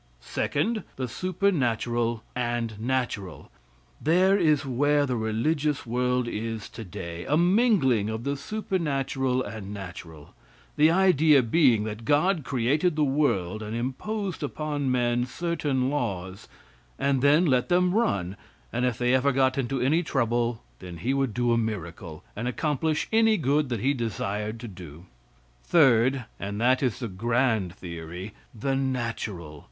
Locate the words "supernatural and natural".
1.07-3.51, 8.35-10.33